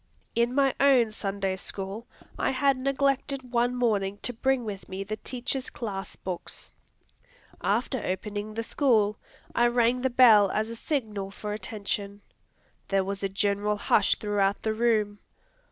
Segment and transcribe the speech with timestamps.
[0.33, 5.17] In my own Sunday School, I had neglected one morning to bring with me the
[5.17, 6.71] teacher's class books.
[7.61, 9.17] After opening the school,
[9.53, 12.21] I rang the bell as a signal for attention.
[12.87, 15.19] There was a general hush throughout the room.